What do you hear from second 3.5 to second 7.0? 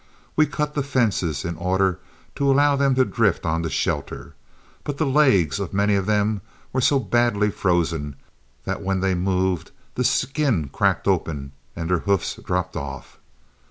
to shelter, but the legs of many of them were so